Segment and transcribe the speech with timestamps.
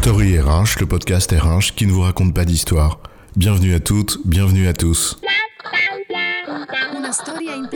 [0.00, 3.00] Story RH, le podcast RH qui ne vous raconte pas d'histoire.
[3.34, 5.18] Bienvenue à toutes, bienvenue à tous.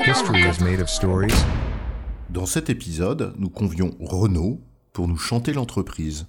[0.06, 1.34] History is made of stories.
[2.30, 4.60] Dans cet épisode, nous convions Renaud
[4.92, 6.26] pour nous chanter l'entreprise.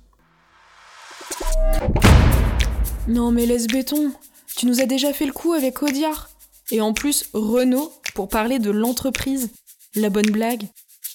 [3.08, 4.14] Non mais laisse béton,
[4.56, 6.30] tu nous as déjà fait le coup avec Audiard.
[6.72, 9.52] Et en plus, Renaud pour parler de l'entreprise.
[9.96, 10.64] La bonne blague.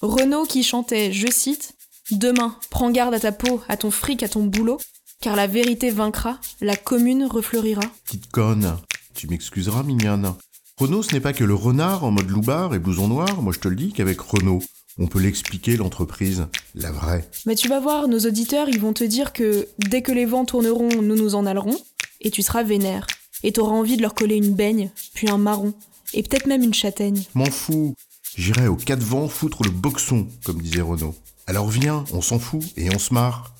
[0.02, 1.74] Renaud qui chantait, je cite,
[2.10, 4.78] Demain, prends garde à ta peau, à ton fric, à ton boulot,
[5.20, 7.82] car la vérité vaincra, la commune refleurira.
[8.06, 8.78] Petite conne,
[9.14, 10.34] tu m'excuseras mignonne.
[10.78, 13.58] Renaud, ce n'est pas que le renard en mode loupard et blouson noir, moi je
[13.58, 14.60] te le dis qu'avec Renaud,
[14.98, 17.28] on peut l'expliquer l'entreprise, la vraie.
[17.44, 20.46] Mais tu vas voir, nos auditeurs, ils vont te dire que dès que les vents
[20.46, 21.78] tourneront, nous nous en allerons,
[22.22, 23.06] et tu seras vénère.
[23.42, 25.74] Et t'auras envie de leur coller une baigne, puis un marron,
[26.14, 27.22] et peut-être même une châtaigne.
[27.34, 27.94] M'en fous,
[28.36, 31.14] j'irai aux quatre vents foutre le boxon, comme disait Renaud.
[31.48, 33.54] Alors viens, on s'en fout et on se marre.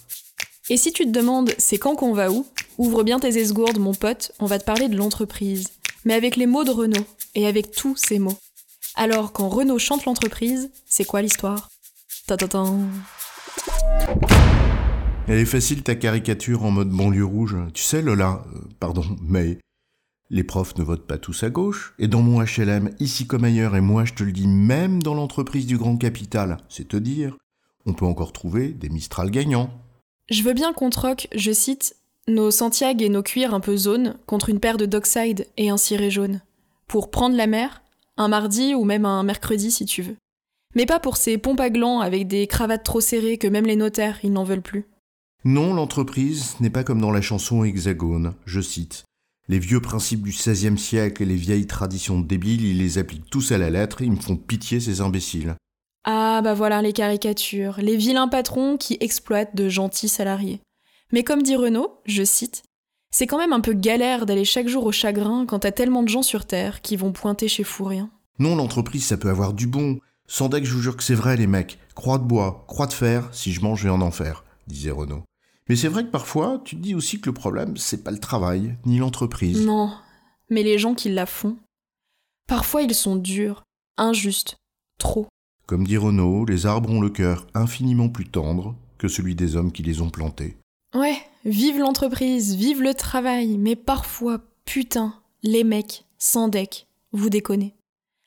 [0.68, 3.94] Et si tu te demandes c'est quand qu'on va où, ouvre bien tes esgourdes, mon
[3.94, 5.68] pote, on va te parler de l'entreprise.
[6.04, 8.36] Mais avec les mots de Renaud, et avec tous ces mots.
[8.94, 11.70] Alors, quand Renaud chante l'entreprise, c'est quoi l'histoire?
[12.26, 12.80] Ta-ta-tan.
[15.26, 17.56] Elle est facile ta caricature en mode banlieue rouge.
[17.72, 19.56] Tu sais, Lola, euh, pardon, mais
[20.28, 21.94] les profs ne votent pas tous à gauche.
[21.98, 25.14] Et dans mon HLM, ici comme ailleurs, et moi je te le dis, même dans
[25.14, 27.34] l'entreprise du grand capital, c'est te dire,
[27.88, 29.70] on peut encore trouver des Mistral gagnants.
[30.30, 31.96] Je veux bien qu'on troque, je cite,
[32.28, 35.78] nos Santiago et nos cuirs un peu zone contre une paire de Dockside et un
[35.78, 36.42] ciré jaune.
[36.86, 37.82] Pour prendre la mer,
[38.18, 40.16] un mardi ou même un mercredi si tu veux.
[40.74, 43.76] Mais pas pour ces pompes à glands avec des cravates trop serrées que même les
[43.76, 44.86] notaires, ils n'en veulent plus.
[45.44, 49.04] Non, l'entreprise n'est pas comme dans la chanson Hexagone, je cite.
[49.48, 53.50] Les vieux principes du XVIe siècle et les vieilles traditions débiles, ils les appliquent tous
[53.50, 55.54] à la lettre, ils me font pitié ces imbéciles.
[56.10, 60.62] Ah bah voilà les caricatures, les vilains patrons qui exploitent de gentils salariés.
[61.12, 62.62] Mais comme dit Renaud, je cite,
[63.10, 66.08] c'est quand même un peu galère d'aller chaque jour au chagrin quand t'as tellement de
[66.08, 68.08] gens sur Terre qui vont pointer chez Fourien.
[68.38, 70.00] Non, l'entreprise, ça peut avoir du bon.
[70.26, 71.78] Sans deck, je vous jure que c'est vrai, les mecs.
[71.94, 75.24] Croix de bois, croix de fer, si je mange, je vais en enfer, disait Renaud.
[75.68, 78.18] Mais c'est vrai que parfois, tu te dis aussi que le problème, c'est pas le
[78.18, 79.66] travail, ni l'entreprise.
[79.66, 79.92] Non,
[80.48, 81.58] mais les gens qui la font.
[82.46, 83.62] Parfois, ils sont durs,
[83.98, 84.56] injustes,
[84.98, 85.28] trop.
[85.68, 89.70] Comme dit Renaud, les arbres ont le cœur infiniment plus tendre que celui des hommes
[89.70, 90.56] qui les ont plantés.
[90.94, 95.12] Ouais, vive l'entreprise, vive le travail, mais parfois, putain,
[95.42, 97.74] les mecs, sans deck, vous déconnez.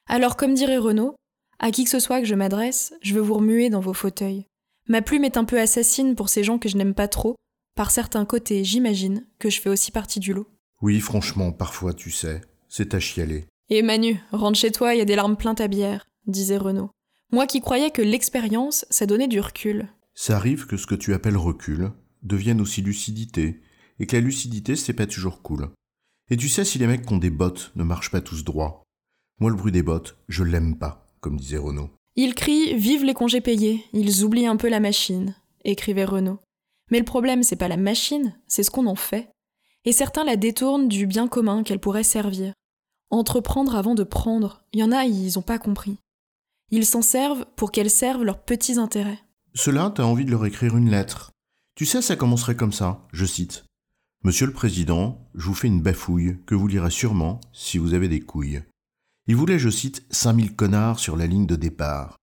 [0.08, 1.16] Alors, comme dirait Renaud,
[1.58, 4.46] à qui que ce soit que je m'adresse, je veux vous remuer dans vos fauteuils.
[4.88, 7.34] Ma plume est un peu assassine pour ces gens que je n'aime pas trop.
[7.76, 10.46] Par certains côtés, j'imagine que je fais aussi partie du lot.
[10.84, 13.46] Oui, franchement, parfois, tu sais, c'est à chialer.
[13.70, 16.92] Et Manu, rentre chez toi, il y a des larmes pleines à bière, disait Renaud.
[17.34, 19.88] Moi qui croyais que l'expérience, ça donnait du recul.
[20.14, 21.92] Ça arrive que ce que tu appelles recul
[22.24, 23.62] devienne aussi lucidité,
[24.00, 25.70] et que la lucidité, c'est pas toujours cool.
[26.30, 28.84] Et tu sais si les mecs qui ont des bottes ne marchent pas tous droits.
[29.40, 31.90] Moi, le bruit des bottes, je l'aime pas, comme disait Renaud.
[32.18, 36.40] Ils crient Vive les congés payés, ils oublient un peu la machine, écrivait Renaud.
[36.92, 39.30] Mais le problème, c'est pas la machine, c'est ce qu'on en fait.
[39.86, 42.54] Et certains la détournent du bien commun qu'elle pourrait servir.
[43.10, 45.98] Entreprendre avant de prendre, il y en a, ils ont pas compris.
[46.72, 49.20] Ils s'en servent pour qu'elle serve leurs petits intérêts.
[49.54, 51.32] Cela, t'as envie de leur écrire une lettre.
[51.76, 53.66] Tu sais, ça commencerait comme ça, je cite.
[54.24, 58.08] Monsieur le Président, je vous fais une bafouille que vous lirez sûrement si vous avez
[58.08, 58.62] des couilles.
[59.28, 62.16] Il voulait, je cite, 5000 connards sur la ligne de départ.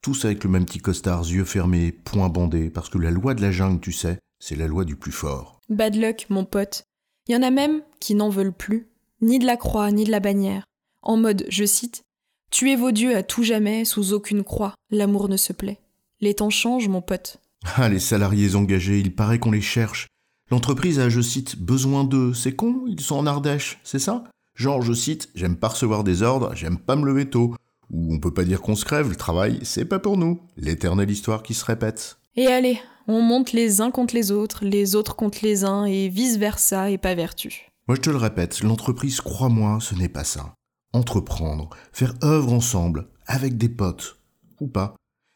[0.00, 3.42] Tous avec le même petit costard, yeux fermés, poings bandés, parce que la loi de
[3.42, 5.60] la jungle, tu sais, c'est la loi du plus fort.
[5.68, 6.84] Bad luck, mon pote.
[7.26, 8.88] Il y en a même qui n'en veulent plus,
[9.20, 10.64] ni de la croix, ni de la bannière.
[11.02, 12.02] En mode, je cite,
[12.52, 15.80] Tuez vos dieux à tout jamais, sous aucune croix, l'amour ne se plaît.
[16.20, 17.38] Les temps changent, mon pote.
[17.76, 20.06] Ah, les salariés engagés, il paraît qu'on les cherche.
[20.50, 22.34] L'entreprise a, je cite, besoin d'eux.
[22.34, 24.24] C'est con, ils sont en Ardèche, c'est ça?
[24.54, 27.54] Genre, je cite, j'aime pas recevoir des ordres, j'aime pas me lever tôt.
[27.90, 30.42] Ou on peut pas dire qu'on se crève, le travail, c'est pas pour nous.
[30.58, 32.18] L'éternelle histoire qui se répète.
[32.36, 32.78] Et allez,
[33.08, 36.98] on monte les uns contre les autres, les autres contre les uns, et vice-versa, et
[36.98, 37.70] pas vertu.
[37.88, 40.52] Moi je te le répète, l'entreprise, crois-moi, ce n'est pas ça
[40.92, 44.18] entreprendre, faire œuvre ensemble, avec des potes,
[44.60, 44.94] ou pas.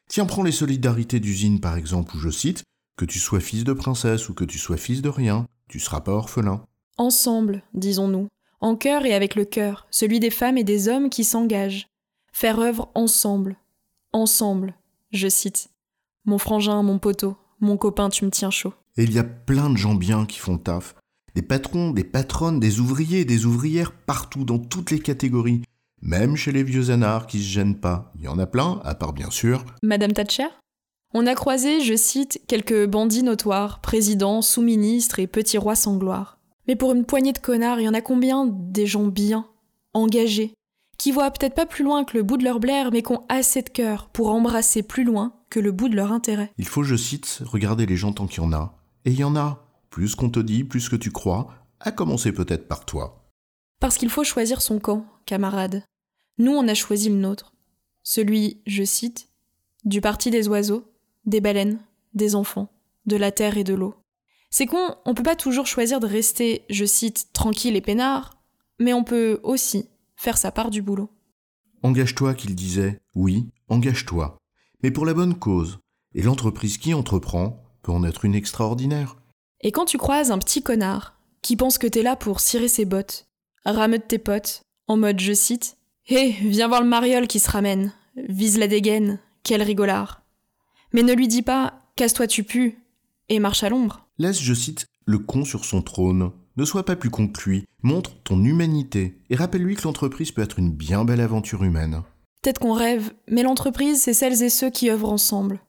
[0.08, 2.62] Tiens, prends les solidarités d'usine par exemple, où je cite,
[2.96, 6.00] que tu sois fils de princesse ou que tu sois fils de rien, tu seras
[6.00, 6.64] pas orphelin.
[6.96, 8.28] Ensemble, disons-nous,
[8.60, 11.88] en cœur et avec le cœur, celui des femmes et des hommes qui s'engagent.
[12.32, 13.56] Faire œuvre ensemble,
[14.12, 14.74] ensemble,
[15.12, 15.68] je cite.
[16.24, 18.74] Mon frangin, mon poteau, mon copain, tu me tiens chaud.
[18.96, 20.94] Et il y a plein de gens bien qui font le taf,
[21.36, 25.60] des patrons, des patronnes, des ouvriers, des ouvrières partout, dans toutes les catégories.
[26.00, 28.10] Même chez les vieux anards qui se gênent pas.
[28.16, 29.62] Il y en a plein, à part bien sûr.
[29.82, 30.48] Madame Thatcher?
[31.12, 36.38] On a croisé, je cite, quelques bandits notoires, présidents, sous-ministres et petits rois sans gloire.
[36.68, 39.46] Mais pour une poignée de connards, il y en a combien des gens bien,
[39.92, 40.54] engagés,
[40.96, 43.26] qui voient peut-être pas plus loin que le bout de leur blaire, mais qui ont
[43.28, 46.50] assez de cœur pour embrasser plus loin que le bout de leur intérêt?
[46.56, 48.78] Il faut, je cite, regarder les gens tant qu'il y en a.
[49.04, 49.65] Et il y en a.
[49.96, 51.48] Plus qu'on te dit, plus que tu crois,
[51.80, 53.32] à commencer peut-être par toi.
[53.80, 55.84] Parce qu'il faut choisir son camp, camarade.
[56.36, 57.54] Nous, on a choisi le nôtre.
[58.02, 59.30] Celui, je cite,
[59.86, 60.92] du parti des oiseaux,
[61.24, 61.78] des baleines,
[62.12, 62.70] des enfants,
[63.06, 63.94] de la terre et de l'eau.
[64.50, 68.42] C'est con, on peut pas toujours choisir de rester, je cite, tranquille et peinard,
[68.78, 71.08] mais on peut aussi faire sa part du boulot.
[71.82, 73.00] Engage-toi, qu'il disait.
[73.14, 74.36] Oui, engage-toi.
[74.82, 75.78] Mais pour la bonne cause.
[76.14, 79.16] Et l'entreprise qui entreprend peut en être une extraordinaire.
[79.60, 82.84] Et quand tu croises un petit connard qui pense que t'es là pour cirer ses
[82.84, 83.26] bottes,
[83.64, 85.76] rameute tes potes, en mode, je cite,
[86.08, 90.22] Hé, viens voir le mariole qui se ramène, vise la dégaine, quel rigolard.
[90.92, 92.76] Mais ne lui dis pas, casse-toi tu pues,
[93.28, 94.06] et marche à l'ombre.
[94.18, 96.30] Laisse, je cite, le con sur son trône.
[96.56, 97.64] Ne sois pas plus con que lui.
[97.82, 99.18] Montre ton humanité.
[99.30, 102.02] Et rappelle-lui que l'entreprise peut être une bien belle aventure humaine.
[102.42, 105.60] Peut-être qu'on rêve, mais l'entreprise, c'est celles et ceux qui œuvrent ensemble.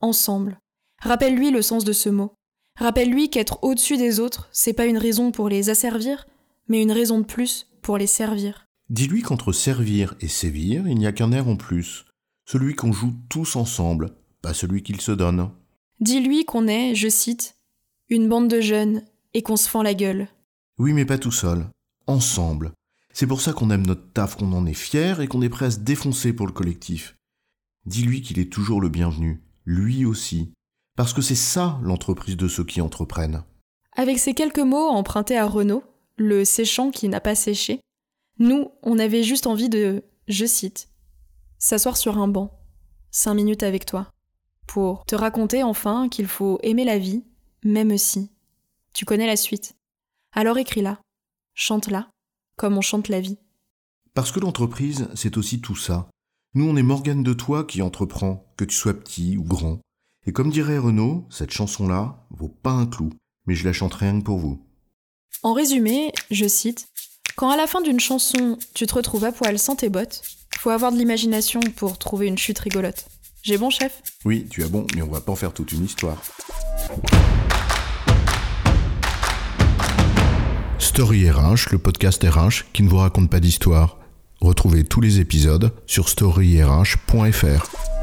[0.00, 0.58] Ensemble.
[1.00, 2.32] Rappelle-lui le sens de ce mot.
[2.78, 6.26] Rappelle-lui qu'être au-dessus des autres, c'est pas une raison pour les asservir,
[6.68, 8.66] mais une raison de plus pour les servir.
[8.88, 12.04] Dis-lui qu'entre servir et sévir, il n'y a qu'un air en plus.
[12.46, 15.50] Celui qu'on joue tous ensemble, pas celui qu'il se donne.
[16.00, 17.56] Dis-lui qu'on est, je cite,
[18.08, 19.02] une bande de jeunes
[19.34, 20.28] et qu'on se fend la gueule.
[20.78, 21.66] Oui, mais pas tout seul.
[22.06, 22.72] Ensemble.
[23.12, 25.66] C'est pour ça qu'on aime notre taf, qu'on en est fier et qu'on est prêt
[25.66, 27.16] à se défoncer pour le collectif.
[27.86, 30.52] Dis-lui qu'il est toujours le bienvenu, lui aussi.
[30.98, 33.44] Parce que c'est ça l'entreprise de ceux qui entreprennent.
[33.94, 35.84] Avec ces quelques mots empruntés à Renaud,
[36.16, 37.78] le séchant qui n'a pas séché,
[38.40, 40.88] nous, on avait juste envie de, je cite,
[41.56, 42.50] s'asseoir sur un banc,
[43.12, 44.10] cinq minutes avec toi,
[44.66, 47.22] pour te raconter enfin qu'il faut aimer la vie,
[47.62, 48.32] même si.
[48.92, 49.76] Tu connais la suite.
[50.32, 50.98] Alors écris-la,
[51.54, 52.10] chante-la,
[52.56, 53.38] comme on chante la vie.
[54.14, 56.08] Parce que l'entreprise, c'est aussi tout ça.
[56.54, 59.78] Nous, on est Morgane de toi qui entreprend, que tu sois petit ou grand.
[60.28, 63.08] Et comme dirait Renaud, cette chanson-là vaut pas un clou,
[63.46, 64.62] mais je la chante rien que pour vous.
[65.42, 66.88] En résumé, je cite
[67.34, 70.20] Quand à la fin d'une chanson, tu te retrouves à poil sans tes bottes,
[70.58, 73.06] faut avoir de l'imagination pour trouver une chute rigolote.
[73.42, 74.02] J'ai bon, chef?
[74.26, 76.22] Oui, tu as bon, mais on va pas en faire toute une histoire.
[80.78, 83.96] Story RH, le podcast RH qui ne vous raconte pas d'histoire.
[84.42, 87.97] Retrouvez tous les épisodes sur storyrh.fr.